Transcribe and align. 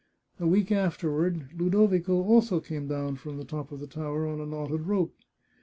A 0.39 0.47
week 0.47 0.71
afterward 0.71 1.49
Ludovico 1.55 2.23
also 2.23 2.59
came 2.59 2.87
down 2.87 3.17
from 3.17 3.37
the 3.37 3.45
top 3.45 3.71
of 3.71 3.79
the 3.79 3.85
tower 3.85 4.25
on 4.27 4.41
a 4.41 4.47
knotted 4.47 4.87
rope. 4.87 5.13